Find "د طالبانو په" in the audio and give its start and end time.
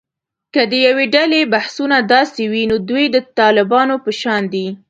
3.15-4.11